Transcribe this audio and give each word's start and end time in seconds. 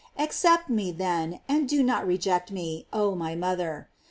Accept 0.17 0.67
me, 0.67 0.91
then, 0.91 1.41
and 1.47 1.69
do 1.69 1.83
not 1.83 2.07
re* 2.07 2.17
ject 2.17 2.49
me, 2.51 2.87
oh 2.91 3.13
my 3.13 3.35
mother! 3.35 3.87